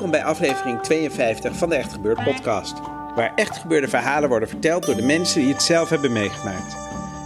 [0.00, 2.74] Welkom bij aflevering 52 van de Echt Gebeurd podcast.
[3.14, 6.76] Waar echt gebeurde verhalen worden verteld door de mensen die het zelf hebben meegemaakt.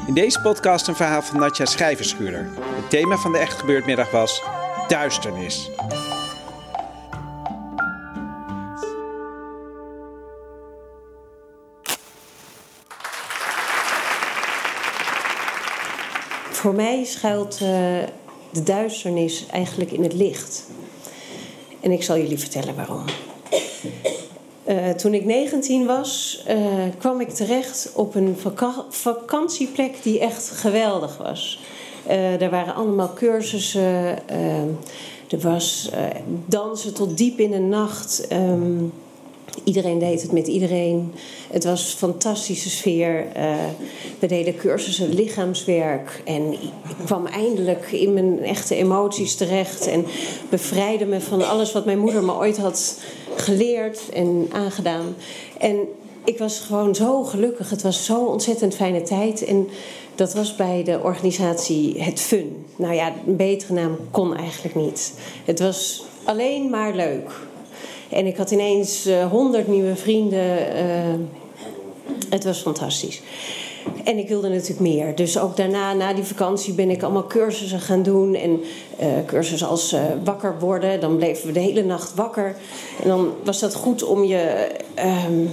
[0.06, 2.48] In deze podcast een verhaal van Natja Schrijverschuurder.
[2.60, 4.42] Het thema van de Echt Gebeurd middag was
[4.88, 5.70] duisternis.
[16.50, 17.60] Voor mij schuilt eh,
[18.50, 20.64] de duisternis eigenlijk in het licht.
[21.84, 23.04] En ik zal jullie vertellen waarom.
[24.64, 26.56] Eh, toen ik 19 was, eh,
[26.98, 31.60] kwam ik terecht op een vaka- vakantieplek die echt geweldig was.
[32.06, 34.28] Eh, er waren allemaal cursussen.
[34.28, 34.58] eh,
[35.28, 35.90] er was
[36.46, 38.26] dansen tot diep in de nacht.
[38.28, 38.82] ehm,
[39.64, 41.12] Iedereen deed het met iedereen.
[41.50, 43.26] Het was een fantastische sfeer.
[43.32, 43.54] Eh,
[44.18, 46.22] we deden cursussen lichaamswerk.
[46.24, 46.70] En ik
[47.04, 49.86] kwam eindelijk in mijn echte emoties terecht.
[49.86, 50.04] En
[50.50, 53.00] bevrijdde me van alles wat mijn moeder me ooit had
[53.36, 55.14] geleerd en aangedaan.
[55.58, 55.76] En
[56.24, 57.70] ik was gewoon zo gelukkig.
[57.70, 59.44] Het was zo'n ontzettend fijne tijd.
[59.44, 59.68] En
[60.14, 62.66] dat was bij de organisatie Het Fun.
[62.76, 65.14] Nou ja, een betere naam kon eigenlijk niet.
[65.44, 67.30] Het was alleen maar leuk.
[68.10, 70.74] En ik had ineens honderd nieuwe vrienden.
[70.74, 70.84] eh,
[72.30, 73.22] het was fantastisch.
[74.04, 75.14] En ik wilde natuurlijk meer.
[75.14, 78.34] Dus ook daarna, na die vakantie, ben ik allemaal cursussen gaan doen.
[78.34, 78.60] En
[78.98, 81.00] eh, cursussen als eh, wakker worden.
[81.00, 82.56] Dan bleven we de hele nacht wakker.
[83.02, 84.68] En dan was dat goed om je.
[84.94, 85.46] ehm,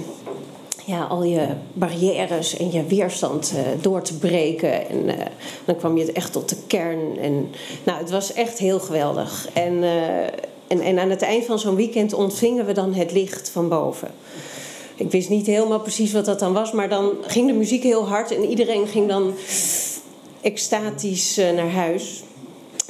[0.86, 4.88] ja, al je barrières en je weerstand eh, door te breken.
[4.88, 5.26] En eh,
[5.64, 7.18] dan kwam je echt tot de kern.
[7.18, 7.50] En,
[7.84, 9.48] nou, het was echt heel geweldig.
[9.52, 9.90] En, eh,
[10.72, 14.10] en, en aan het eind van zo'n weekend ontvingen we dan het licht van boven.
[14.96, 18.08] Ik wist niet helemaal precies wat dat dan was, maar dan ging de muziek heel
[18.08, 19.34] hard en iedereen ging dan
[20.40, 22.22] extatisch eh, naar huis.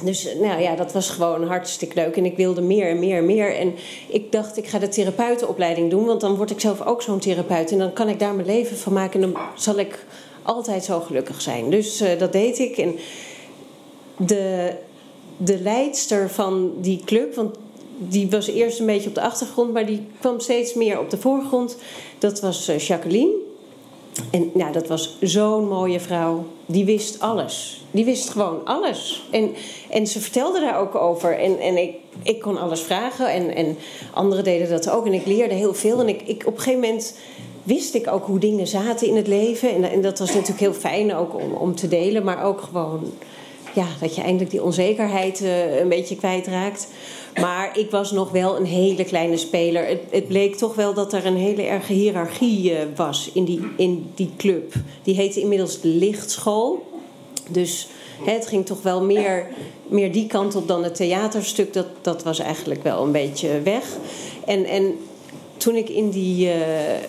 [0.03, 2.17] Dus eh, nou ja, dat was gewoon hartstikke leuk.
[2.17, 3.55] En ik wilde meer en meer en meer.
[3.55, 3.73] En
[4.07, 6.05] ik dacht, ik ga de therapeutenopleiding doen.
[6.05, 7.71] Want dan word ik zelf ook zo'n therapeut.
[7.71, 9.21] En dan kan ik daar mijn leven van maken.
[9.21, 10.05] En dan zal ik
[10.43, 11.69] altijd zo gelukkig zijn.
[11.69, 12.77] Dus eh, dat deed ik.
[12.77, 12.95] En
[14.17, 14.73] de,
[15.37, 17.35] de leidster van die club...
[17.35, 17.55] Want
[18.09, 19.73] die was eerst een beetje op de achtergrond...
[19.73, 21.77] maar die kwam steeds meer op de voorgrond.
[22.17, 23.33] Dat was eh, Jacqueline.
[24.31, 26.45] En ja, dat was zo'n mooie vrouw.
[26.65, 27.85] Die wist alles.
[27.91, 29.27] Die wist gewoon alles.
[29.31, 29.51] En,
[29.89, 31.39] en ze vertelde daar ook over.
[31.39, 33.31] En, en ik, ik kon alles vragen.
[33.31, 33.77] En, en
[34.13, 35.05] anderen deden dat ook.
[35.05, 35.99] En ik leerde heel veel.
[35.99, 37.17] En ik, ik, op een gegeven moment
[37.63, 39.69] wist ik ook hoe dingen zaten in het leven.
[39.69, 42.23] En, en dat was natuurlijk heel fijn ook om, om te delen.
[42.23, 43.11] Maar ook gewoon
[43.73, 46.87] ja, dat je eindelijk die onzekerheid eh, een beetje kwijtraakt.
[47.41, 49.87] Maar ik was nog wel een hele kleine speler.
[49.87, 53.61] Het, het bleek toch wel dat er een hele erge hiërarchie eh, was in die,
[53.77, 54.73] in die club.
[55.03, 56.85] Die heette inmiddels de Lichtschool.
[57.49, 57.87] Dus
[58.25, 59.47] hè, het ging toch wel meer,
[59.87, 61.73] meer die kant op dan het theaterstuk.
[61.73, 63.85] Dat, dat was eigenlijk wel een beetje weg.
[64.45, 64.97] En, en
[65.57, 67.03] toen ik in die, eh,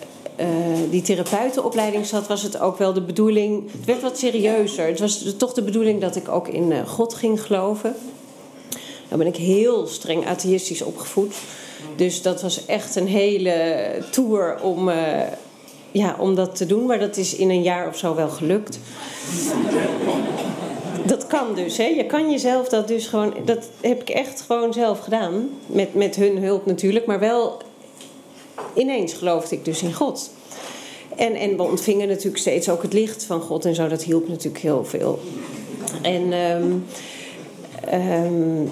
[0.89, 3.71] die therapeutenopleiding zat, was het ook wel de bedoeling.
[3.71, 4.87] Het werd wat serieuzer.
[4.87, 7.95] Het was toch de bedoeling dat ik ook in eh, God ging geloven.
[9.09, 11.35] Dan ben ik heel streng atheïstisch opgevoed.
[11.95, 15.21] Dus dat was echt een hele tour om, eh,
[15.91, 16.85] ja, om dat te doen.
[16.85, 18.79] Maar dat is in een jaar of zo wel gelukt.
[21.05, 21.85] Dat kan dus, hè?
[21.85, 23.33] Je kan jezelf dat dus gewoon.
[23.45, 25.49] Dat heb ik echt gewoon zelf gedaan.
[25.65, 27.57] Met, met hun hulp natuurlijk, maar wel
[28.73, 30.29] ineens geloofde ik dus in God.
[31.15, 33.87] En, en we ontvingen natuurlijk steeds ook het licht van God en zo.
[33.87, 35.19] Dat hielp natuurlijk heel veel.
[36.01, 36.71] En ehm,
[37.85, 38.63] ehm,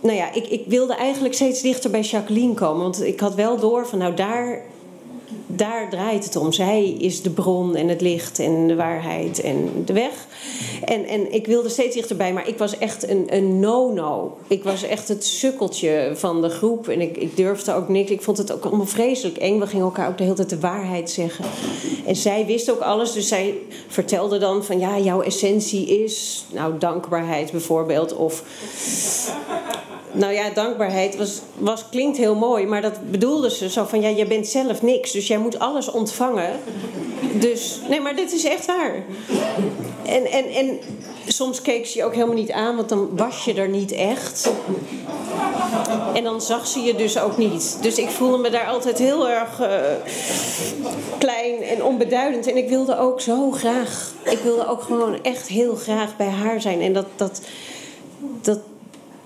[0.00, 2.82] nou ja, ik, ik wilde eigenlijk steeds dichter bij Jacqueline komen.
[2.82, 4.62] Want ik had wel door van nou daar,
[5.56, 6.52] daar draait het om.
[6.52, 10.26] Zij is de bron en het licht en de waarheid en de weg.
[10.84, 14.36] En, en ik wilde steeds dichterbij, maar ik was echt een, een no-no.
[14.46, 18.10] Ik was echt het sukkeltje van de groep en ik, ik durfde ook niks.
[18.10, 19.58] Ik vond het ook allemaal vreselijk eng.
[19.58, 21.44] We gingen elkaar ook de hele tijd de waarheid zeggen.
[22.06, 23.54] En zij wist ook alles, dus zij
[23.88, 28.14] vertelde dan van ja, jouw essentie is, nou, dankbaarheid bijvoorbeeld.
[28.16, 28.42] Of
[30.14, 34.08] nou ja, dankbaarheid was, was, klinkt heel mooi, maar dat bedoelde ze zo van ja,
[34.08, 36.50] je bent zelf niks, dus jij moet alles ontvangen.
[37.32, 39.04] Dus nee, maar dit is echt waar.
[40.06, 40.78] En, en, en
[41.26, 44.50] soms keek ze je ook helemaal niet aan, want dan was je er niet echt.
[46.14, 47.78] En dan zag ze je dus ook niet.
[47.80, 49.68] Dus ik voelde me daar altijd heel erg uh,
[51.18, 52.46] klein en onbeduidend.
[52.46, 56.60] En ik wilde ook zo graag, ik wilde ook gewoon echt heel graag bij haar
[56.60, 56.80] zijn.
[56.80, 57.40] En dat, dat,
[58.40, 58.58] dat,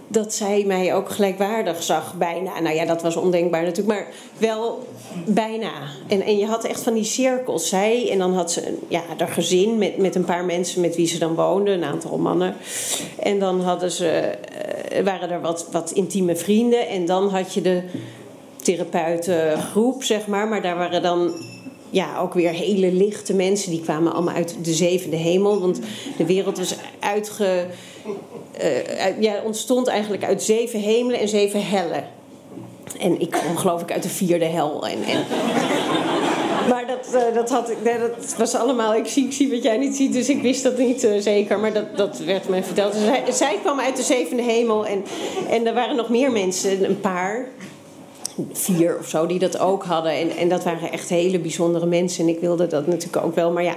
[0.08, 2.60] dat zij mij ook gelijkwaardig zag, bijna.
[2.60, 4.08] Nou ja, dat was ondenkbaar natuurlijk, maar
[4.38, 4.86] wel
[5.26, 5.70] bijna.
[6.06, 7.68] En, en je had echt van die cirkels.
[7.68, 11.06] Zij, en dan had ze ja, haar gezin met, met een paar mensen met wie
[11.06, 12.54] ze dan woonde, een aantal mannen.
[13.18, 14.34] En dan hadden ze,
[14.92, 16.88] uh, waren er wat, wat intieme vrienden.
[16.88, 17.82] En dan had je de
[18.62, 20.48] therapeutengroep, zeg maar.
[20.48, 21.32] Maar daar waren dan
[21.90, 23.70] ja, ook weer hele lichte mensen.
[23.70, 25.60] Die kwamen allemaal uit de zevende hemel.
[25.60, 25.80] Want
[26.16, 27.66] de wereld was uitge
[28.62, 32.04] uh, ja, ontstond eigenlijk uit zeven hemelen en zeven hellen.
[33.00, 34.86] En ik kwam geloof ik uit de vierde hel.
[34.86, 35.24] En, en...
[36.68, 39.76] Maar dat, uh, dat, had, nee, dat was allemaal, ik zie, ik zie wat jij
[39.76, 41.58] niet ziet, dus ik wist dat niet uh, zeker.
[41.58, 42.92] Maar dat, dat werd mij verteld.
[43.26, 45.04] Dus zij, kwam uit de zevende hemel en,
[45.50, 47.48] en er waren nog meer mensen, een paar
[48.52, 50.12] vier of zo, die dat ook hadden.
[50.12, 52.24] En, en dat waren echt hele bijzondere mensen.
[52.24, 53.52] En ik wilde dat natuurlijk ook wel.
[53.52, 53.74] Maar ja,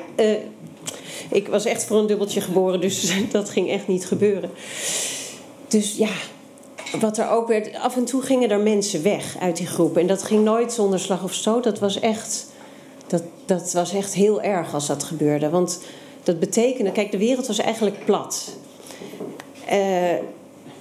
[1.31, 4.49] ik was echt voor een dubbeltje geboren, dus dat ging echt niet gebeuren.
[5.67, 6.09] Dus ja,
[6.99, 9.97] wat er ook werd, af en toe gingen er mensen weg uit die groep.
[9.97, 11.63] En dat ging nooit zonder slag of stoot.
[11.63, 12.47] Dat was echt,
[13.07, 15.49] dat, dat was echt heel erg als dat gebeurde.
[15.49, 15.81] Want
[16.23, 18.53] dat betekende, kijk, de wereld was eigenlijk plat.
[19.71, 20.11] Uh,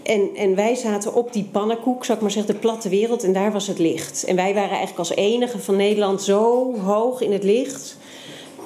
[0.02, 3.32] en, en wij zaten op die pannenkoek, zou ik maar zeggen, de platte wereld, en
[3.32, 4.24] daar was het licht.
[4.24, 7.96] En wij waren eigenlijk als enige van Nederland zo hoog in het licht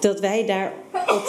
[0.01, 0.47] dat wij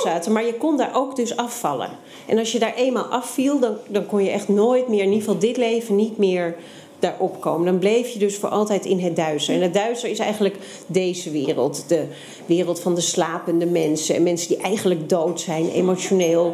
[0.03, 0.31] zaten.
[0.31, 1.89] Maar je kon daar ook dus afvallen.
[2.25, 5.23] En als je daar eenmaal afviel, dan, dan kon je echt nooit meer, in ieder
[5.23, 6.55] geval dit leven, niet meer
[6.99, 7.65] daarop komen.
[7.65, 9.55] Dan bleef je dus voor altijd in het duister.
[9.55, 10.55] En het duister is eigenlijk
[10.87, 11.83] deze wereld.
[11.87, 12.05] De
[12.45, 14.15] wereld van de slapende mensen.
[14.15, 16.53] En mensen die eigenlijk dood zijn, emotioneel.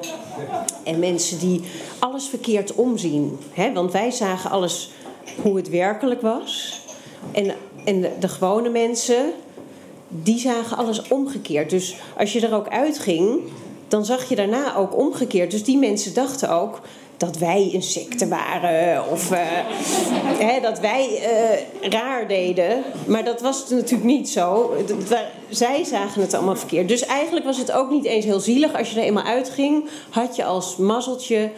[0.83, 1.61] En mensen die
[1.99, 3.39] alles verkeerd omzien.
[3.73, 4.89] Want wij zagen alles
[5.41, 6.81] hoe het werkelijk was.
[7.31, 9.33] En, en de gewone mensen
[10.11, 11.69] die zagen alles omgekeerd.
[11.69, 13.39] Dus als je er ook uitging,
[13.87, 15.51] dan zag je daarna ook omgekeerd.
[15.51, 16.81] Dus die mensen dachten ook
[17.17, 19.37] dat wij insecten waren of uh,
[20.37, 22.83] hè, dat wij uh, raar deden.
[23.05, 24.73] Maar dat was natuurlijk niet zo.
[25.49, 26.87] zij zagen het allemaal verkeerd.
[26.87, 28.77] Dus eigenlijk was het ook niet eens heel zielig.
[28.77, 31.51] Als je er eenmaal uitging, had je als mazzeltje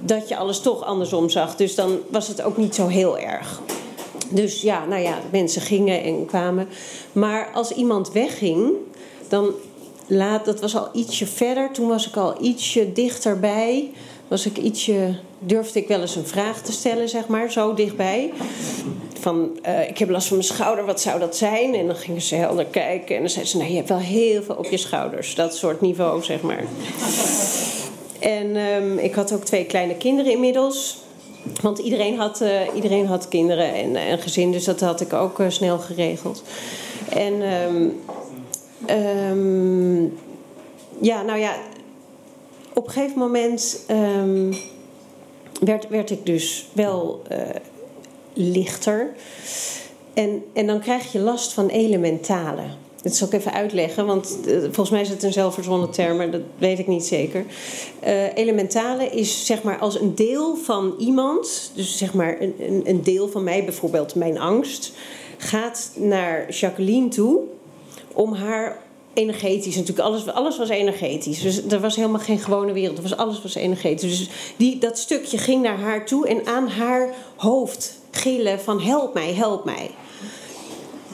[0.00, 1.56] dat je alles toch andersom zag.
[1.56, 3.60] Dus dan was het ook niet zo heel erg.
[4.34, 6.68] Dus ja, nou ja, mensen gingen en kwamen.
[7.12, 8.72] Maar als iemand wegging,
[9.28, 9.50] dan
[10.06, 11.72] laat, dat was al ietsje verder.
[11.72, 13.90] Toen was ik al ietsje dichterbij.
[14.28, 18.32] Was ik ietsje, durfde ik wel eens een vraag te stellen, zeg maar, zo dichtbij.
[19.20, 21.74] Van, uh, ik heb last van mijn schouder, wat zou dat zijn?
[21.74, 23.14] En dan gingen ze helder kijken.
[23.14, 25.34] En dan zeiden ze, nou, je hebt wel heel veel op je schouders.
[25.34, 26.64] Dat soort niveau, zeg maar.
[28.20, 31.03] En um, ik had ook twee kleine kinderen inmiddels.
[31.62, 35.38] Want iedereen had, uh, iedereen had kinderen en een gezin, dus dat had ik ook
[35.38, 36.42] uh, snel geregeld.
[37.08, 38.00] En um,
[38.90, 40.18] um,
[41.00, 41.56] ja, nou ja,
[42.72, 44.54] op een gegeven moment um,
[45.60, 47.22] werd, werd ik dus wel
[48.32, 49.14] lichter.
[50.14, 52.62] En, en dan krijg je last van elementale.
[53.04, 56.30] Dat zal ik even uitleggen, want uh, volgens mij is het een zelfverzonnen term, maar
[56.30, 57.44] dat weet ik niet zeker.
[58.04, 62.82] Uh, elementale is zeg maar als een deel van iemand, dus zeg maar een, een,
[62.84, 64.92] een deel van mij, bijvoorbeeld mijn angst,
[65.38, 67.40] gaat naar Jacqueline toe
[68.12, 68.82] om haar
[69.14, 70.08] energetisch natuurlijk.
[70.08, 71.40] Alles, alles was energetisch.
[71.40, 72.96] Dus er was helemaal geen gewone wereld.
[72.96, 74.18] Er was, alles was energetisch.
[74.18, 79.14] Dus die, dat stukje ging naar haar toe en aan haar hoofd gillen van help
[79.14, 79.90] mij, help mij.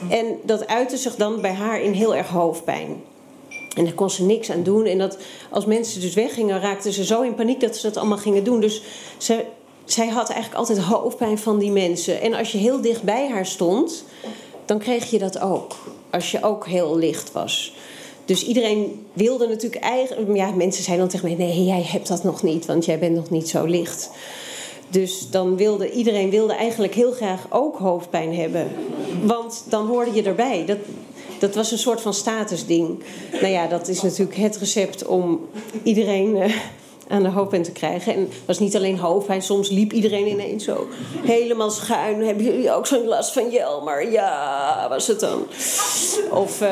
[0.09, 3.03] En dat uitte zich dan bij haar in heel erg hoofdpijn.
[3.75, 4.85] En daar kon ze niks aan doen.
[4.85, 5.17] En dat,
[5.49, 8.59] als mensen dus weggingen, raakten ze zo in paniek dat ze dat allemaal gingen doen.
[8.59, 8.81] Dus
[9.17, 9.45] ze,
[9.85, 12.21] zij had eigenlijk altijd hoofdpijn van die mensen.
[12.21, 14.03] En als je heel dicht bij haar stond,
[14.65, 15.75] dan kreeg je dat ook.
[16.09, 17.73] Als je ook heel licht was.
[18.25, 20.35] Dus iedereen wilde natuurlijk eigenlijk.
[20.35, 23.15] Ja, mensen zeiden dan tegen mij: nee, jij hebt dat nog niet, want jij bent
[23.15, 24.09] nog niet zo licht.
[24.91, 28.71] Dus dan wilde iedereen wilde eigenlijk heel graag ook hoofdpijn hebben.
[29.23, 30.65] Want dan hoorde je erbij.
[30.65, 30.77] Dat,
[31.39, 33.03] dat was een soort van statusding.
[33.31, 35.39] Nou ja, dat is natuurlijk het recept om
[35.83, 36.55] iedereen uh,
[37.11, 38.13] aan de hoofdpunt te krijgen.
[38.13, 40.87] En het was niet alleen hoofdpijn, soms liep iedereen ineens zo
[41.21, 42.25] helemaal schuin.
[42.25, 44.11] Hebben jullie ook zo'n last van Jelmer?
[44.11, 45.45] Ja, was het dan.
[46.31, 46.67] Of uh,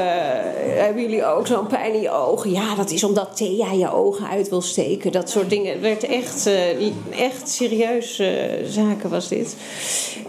[0.64, 2.52] hebben jullie ook zo'n pijn in je ogen?
[2.52, 5.12] Ja, dat is omdat Thea je ogen uit wil steken.
[5.12, 5.72] Dat soort dingen.
[5.72, 8.28] Het werd echt, uh, echt serieus uh,
[8.66, 9.56] zaken was dit.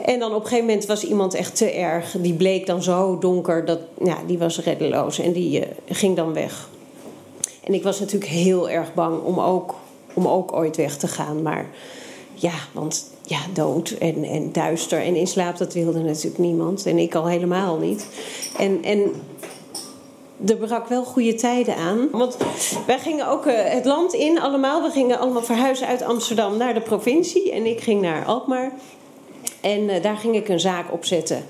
[0.05, 2.14] En dan op een gegeven moment was iemand echt te erg.
[2.19, 5.19] Die bleek dan zo donker, dat, ja, die was reddeloos.
[5.19, 6.69] En die ging dan weg.
[7.64, 9.75] En ik was natuurlijk heel erg bang om ook
[10.14, 11.43] om ook ooit weg te gaan.
[11.43, 11.67] Maar
[12.35, 16.87] ja, want ja, dood en, en duister en in slaap, dat wilde natuurlijk niemand.
[16.87, 18.07] En ik al helemaal niet.
[18.59, 19.12] En, en
[20.47, 22.09] er brak wel goede tijden aan.
[22.11, 22.37] Want
[22.87, 24.83] wij gingen ook uh, het land in allemaal.
[24.83, 27.52] We gingen allemaal verhuizen uit Amsterdam naar de provincie.
[27.52, 28.73] En ik ging naar Alkmaar.
[29.61, 31.45] En uh, daar ging ik een zaak opzetten.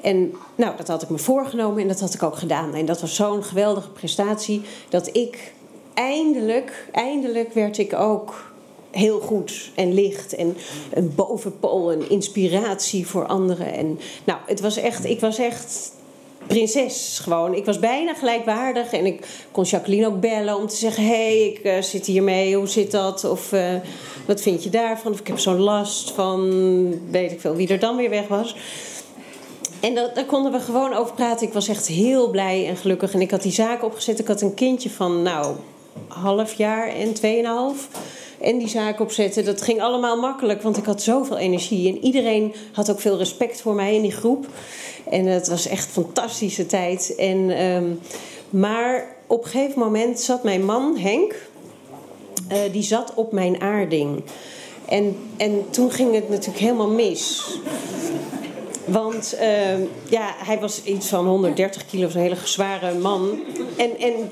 [0.00, 2.74] En nou, dat had ik me voorgenomen en dat had ik ook gedaan.
[2.74, 5.52] En dat was zo'n geweldige prestatie dat ik
[5.96, 8.52] eindelijk, eindelijk werd ik ook
[8.90, 10.56] heel goed en licht en
[10.92, 13.72] een bovenpool, een inspiratie voor anderen.
[13.72, 15.92] En nou, het was echt, ik was echt
[16.46, 17.54] prinses gewoon.
[17.54, 21.46] Ik was bijna gelijkwaardig en ik kon Jacqueline ook bellen om te zeggen: hé, hey,
[21.46, 23.24] ik uh, zit hiermee, hoe zit dat?
[23.24, 23.74] Of uh,
[24.26, 25.12] wat vind je daarvan?
[25.12, 28.56] Of ik heb zo'n last van, weet ik veel, wie er dan weer weg was.
[29.80, 31.46] En daar konden we gewoon over praten.
[31.46, 33.12] Ik was echt heel blij en gelukkig.
[33.12, 34.18] En ik had die zaak opgezet.
[34.18, 35.56] Ik had een kindje van, nou,
[36.08, 37.88] half jaar en tweeënhalf.
[38.40, 41.88] En die zaak opzetten, dat ging allemaal makkelijk, want ik had zoveel energie.
[41.88, 44.46] En iedereen had ook veel respect voor mij in die groep.
[45.10, 47.14] En het was echt fantastische tijd.
[47.14, 48.00] En, um,
[48.50, 51.34] maar op een gegeven moment zat mijn man, Henk,
[52.52, 54.22] uh, die zat op mijn aarding.
[54.88, 57.44] En, en toen ging het natuurlijk helemaal mis.
[58.84, 63.40] Want uh, ja, hij was iets van 130 kilo, een hele zware man.
[63.76, 64.30] En, en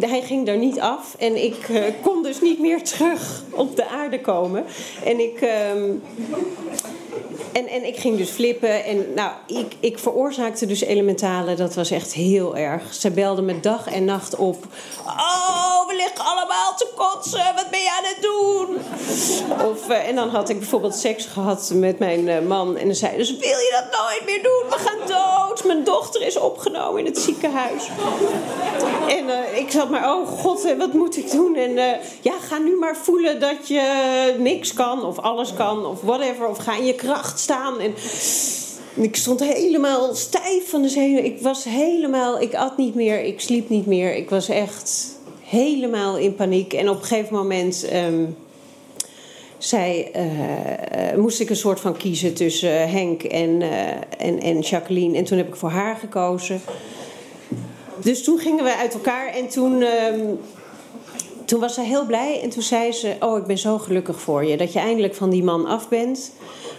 [0.00, 3.86] hij ging daar niet af en ik uh, kon dus niet meer terug op de
[3.86, 4.64] aarde komen.
[5.04, 5.40] En ik,
[5.74, 6.02] um,
[7.52, 8.84] en, en ik ging dus flippen.
[8.84, 11.54] En nou, ik, ik veroorzaakte dus elementale.
[11.54, 12.94] Dat was echt heel erg.
[12.94, 14.66] Ze belde me dag en nacht op.
[15.06, 15.63] Oh,
[16.18, 17.54] allemaal te kotsen.
[17.54, 18.76] Wat ben je aan het doen?
[19.70, 22.76] Of, uh, en dan had ik bijvoorbeeld seks gehad met mijn uh, man.
[22.76, 24.70] En dan zei dus wil je dat nooit meer doen?
[24.70, 25.64] We gaan dood.
[25.64, 27.88] Mijn dochter is opgenomen in het ziekenhuis.
[29.08, 31.56] En uh, ik zat maar, oh god, wat moet ik doen?
[31.56, 35.04] En ja, ga nu maar voelen dat je niks kan.
[35.04, 35.86] Of alles kan.
[35.86, 36.48] Of whatever.
[36.48, 37.80] Of ga in je kracht staan.
[37.80, 37.94] En
[38.94, 41.24] ik stond helemaal stijf van de zenuwen.
[41.24, 44.14] Ik was helemaal, ik at niet meer, ik sliep niet meer.
[44.14, 45.13] Ik was echt
[45.44, 46.72] helemaal in paniek.
[46.72, 48.36] En op een gegeven moment um,
[51.16, 55.16] moest ik een soort van kiezen tussen Henk en, uh, en, en Jacqueline.
[55.16, 56.60] En toen heb ik voor haar gekozen.
[58.02, 59.82] Dus toen gingen we uit elkaar en toen.
[59.82, 60.38] Um,
[61.44, 64.44] toen was ze heel blij en toen zei ze: Oh, ik ben zo gelukkig voor
[64.44, 66.32] je dat je eindelijk van die man af bent.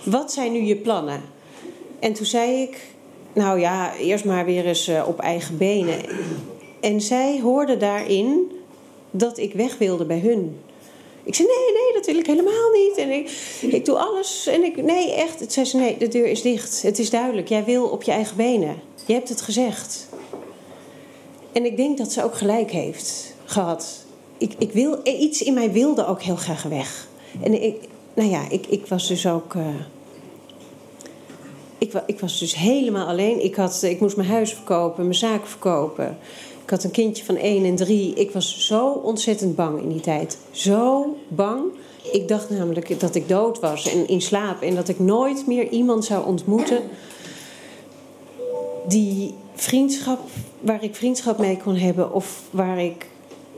[0.04, 1.22] Wat zijn nu je plannen?
[2.00, 2.78] En toen zei ik:
[3.34, 6.00] Nou ja, eerst maar weer eens op eigen benen.
[6.82, 8.55] En zij hoorde daarin
[9.18, 10.60] dat ik weg wilde bij hun.
[11.24, 12.98] Ik zei: Nee, nee, dat wil ik helemaal niet.
[12.98, 13.30] En ik,
[13.62, 14.48] ik doe alles.
[14.48, 15.38] En ik: Nee, echt.
[15.38, 16.82] Toen zei ze: Nee, de deur is dicht.
[16.82, 17.48] Het is duidelijk.
[17.48, 18.76] Jij wil op je eigen benen.
[19.06, 20.08] Je hebt het gezegd.
[21.52, 24.06] En ik denk dat ze ook gelijk heeft gehad
[24.38, 27.08] ik, ik wil, iets in mij wilde ook heel graag weg.
[27.42, 27.76] En ik,
[28.14, 29.54] nou ja, ik, ik was dus ook.
[29.54, 29.68] Uh,
[31.78, 33.44] ik, ik, was dus helemaal alleen.
[33.44, 36.18] Ik, had, ik moest mijn huis verkopen, mijn zaak verkopen.
[36.66, 38.14] Ik had een kindje van 1 en 3.
[38.14, 40.38] Ik was zo ontzettend bang in die tijd.
[40.52, 41.64] Zo bang.
[42.12, 44.62] Ik dacht namelijk dat ik dood was en in slaap.
[44.62, 46.82] En dat ik nooit meer iemand zou ontmoeten
[48.88, 50.20] die vriendschap,
[50.60, 52.14] waar ik vriendschap mee kon hebben.
[52.14, 53.08] Of waar ik,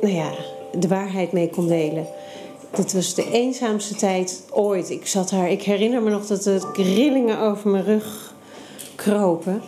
[0.02, 0.32] nou ja,
[0.80, 2.08] de waarheid mee kon delen.
[2.72, 4.90] Dat was de eenzaamste tijd ooit.
[4.90, 8.34] Ik zat daar, ik herinner me nog dat de rillingen over mijn rug
[8.96, 9.62] kropen.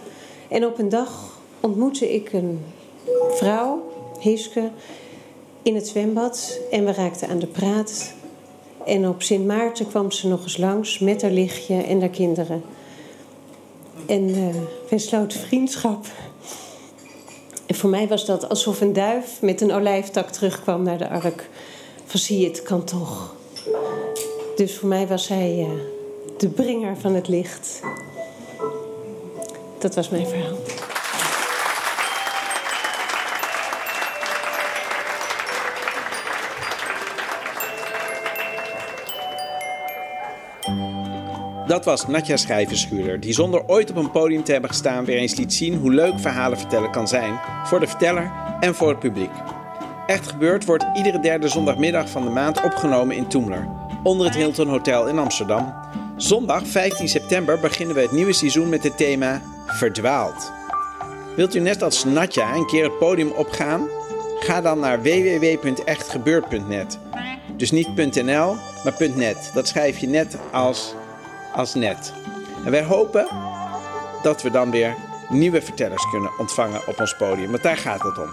[0.48, 2.60] En op een dag ontmoette ik een
[3.30, 4.70] vrouw, Hiske,
[5.62, 6.60] in het zwembad.
[6.72, 8.14] En we raakten aan de praat.
[8.86, 12.64] En op Sint Maarten kwam ze nog eens langs met haar lichtje en haar kinderen.
[14.06, 14.56] En uh,
[14.90, 16.06] we sloten vriendschap.
[17.66, 21.50] En voor mij was dat alsof een duif met een olijftak terugkwam naar de ark.
[22.06, 23.36] Van zie je, het kan toch.
[24.56, 25.70] Dus voor mij was hij uh,
[26.38, 27.80] de bringer van het licht.
[29.78, 30.58] Dat was mijn verhaal.
[41.70, 45.36] Dat was Natja Schrijverschuurder, die zonder ooit op een podium te hebben gestaan weer eens
[45.36, 49.32] liet zien hoe leuk verhalen vertellen kan zijn voor de verteller en voor het publiek.
[50.08, 53.68] Echt gebeurd wordt iedere derde zondagmiddag van de maand opgenomen in Toemler,
[54.04, 55.74] onder het Hilton Hotel in Amsterdam.
[56.18, 60.52] Zondag 15 september beginnen we het nieuwe seizoen met het thema Verdwaald.
[61.36, 63.88] Wilt u net als Natja een keer het podium opgaan?
[64.40, 67.00] Ga dan naar www.echtgebeurd.net.
[67.56, 69.52] Dus niet .nl, maar .net.
[69.54, 70.94] Dat schrijf je net als,
[71.54, 72.14] als net.
[72.66, 73.28] En wij hopen
[74.24, 74.96] dat we dan weer
[75.30, 77.52] nieuwe vertellers kunnen ontvangen op ons podium.
[77.52, 78.30] Want daar gaat het om.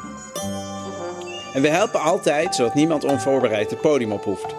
[1.55, 4.55] En we helpen altijd, zodat niemand onvoorbereid het podium op hoeft.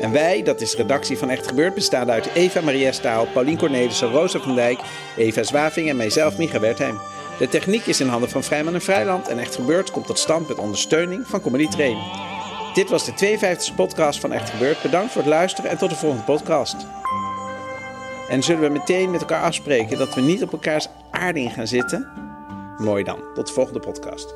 [0.00, 4.10] En wij, dat is redactie van Echt Gebeurd, bestaan uit Eva Maria Staal, Paulien Cornelissen,
[4.10, 4.80] Rosa van Dijk,
[5.16, 6.98] Eva Zwaving en mijzelf, Micha Wertheim.
[7.38, 10.48] De techniek is in handen van Vrijman en Vrijland en Echt Gebeurd komt tot stand
[10.48, 11.98] met ondersteuning van Comedy Train.
[12.74, 14.82] Dit was de 52e podcast van Echt Gebeurd.
[14.82, 16.76] Bedankt voor het luisteren en tot de volgende podcast.
[18.30, 22.08] En zullen we meteen met elkaar afspreken dat we niet op elkaars aarding gaan zitten?
[22.78, 23.22] Mooi dan.
[23.34, 24.34] Tot de volgende podcast.